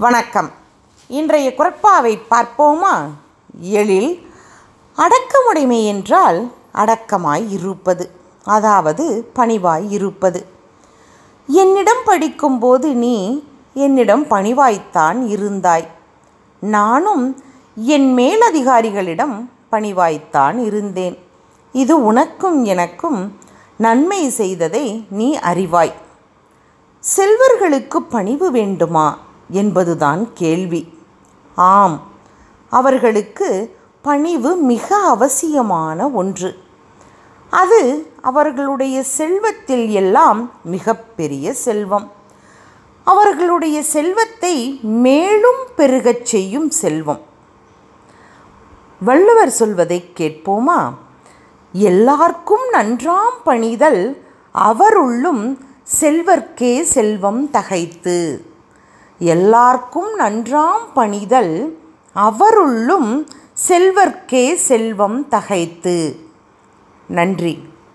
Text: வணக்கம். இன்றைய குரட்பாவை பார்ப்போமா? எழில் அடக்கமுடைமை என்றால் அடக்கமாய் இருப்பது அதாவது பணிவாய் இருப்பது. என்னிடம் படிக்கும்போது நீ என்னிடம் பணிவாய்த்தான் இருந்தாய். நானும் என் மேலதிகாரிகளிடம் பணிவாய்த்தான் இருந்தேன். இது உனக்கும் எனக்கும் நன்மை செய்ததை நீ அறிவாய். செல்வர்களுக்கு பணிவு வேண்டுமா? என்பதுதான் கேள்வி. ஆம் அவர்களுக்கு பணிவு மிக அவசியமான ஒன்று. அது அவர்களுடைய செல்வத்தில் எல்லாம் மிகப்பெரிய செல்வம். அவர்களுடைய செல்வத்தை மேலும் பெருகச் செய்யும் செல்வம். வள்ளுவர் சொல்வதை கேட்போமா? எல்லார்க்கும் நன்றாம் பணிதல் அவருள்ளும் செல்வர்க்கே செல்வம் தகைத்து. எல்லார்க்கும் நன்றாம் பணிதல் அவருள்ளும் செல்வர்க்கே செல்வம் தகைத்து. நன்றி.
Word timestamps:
வணக்கம். 0.00 0.50
இன்றைய 1.08 1.54
குரட்பாவை 1.58 2.18
பார்ப்போமா? 2.30 3.08
எழில் 3.60 4.28
அடக்கமுடைமை 4.96 5.84
என்றால் 5.84 6.52
அடக்கமாய் 6.74 7.50
இருப்பது 7.50 8.10
அதாவது 8.44 9.30
பணிவாய் 9.34 9.90
இருப்பது. 9.90 10.46
என்னிடம் 11.46 12.02
படிக்கும்போது 12.04 12.94
நீ 12.94 13.44
என்னிடம் 13.74 14.26
பணிவாய்த்தான் 14.26 15.20
இருந்தாய். 15.36 15.86
நானும் 16.60 17.44
என் 17.74 18.16
மேலதிகாரிகளிடம் 18.16 19.48
பணிவாய்த்தான் 19.72 20.64
இருந்தேன். 20.64 21.18
இது 21.72 22.04
உனக்கும் 22.04 22.64
எனக்கும் 22.64 23.38
நன்மை 23.76 24.28
செய்ததை 24.28 25.06
நீ 25.10 25.36
அறிவாய். 25.36 25.92
செல்வர்களுக்கு 27.00 28.02
பணிவு 28.02 28.50
வேண்டுமா? 28.50 29.28
என்பதுதான் 29.50 30.32
கேள்வி. 30.32 30.98
ஆம் 31.54 32.02
அவர்களுக்கு 32.70 33.76
பணிவு 34.02 34.56
மிக 34.56 34.96
அவசியமான 34.96 36.08
ஒன்று. 36.08 36.58
அது 37.50 38.12
அவர்களுடைய 38.20 39.02
செல்வத்தில் 39.02 39.90
எல்லாம் 39.90 40.50
மிகப்பெரிய 40.64 41.52
செல்வம். 41.52 42.12
அவர்களுடைய 43.04 43.82
செல்வத்தை 43.82 44.80
மேலும் 44.82 45.66
பெருகச் 45.76 46.24
செய்யும் 46.24 46.70
செல்வம். 46.70 47.20
வள்ளுவர் 49.00 49.50
சொல்வதை 49.50 50.10
கேட்போமா? 50.16 50.94
எல்லார்க்கும் 51.72 52.72
நன்றாம் 52.72 53.42
பணிதல் 53.44 54.24
அவருள்ளும் 54.52 55.64
செல்வர்க்கே 56.00 56.82
செல்வம் 56.82 57.50
தகைத்து. 57.50 58.49
எல்லார்க்கும் 59.20 60.18
நன்றாம் 60.18 60.92
பணிதல் 60.94 61.78
அவருள்ளும் 62.12 63.28
செல்வர்க்கே 63.68 64.54
செல்வம் 64.54 65.28
தகைத்து. 65.28 66.28
நன்றி. 67.06 67.62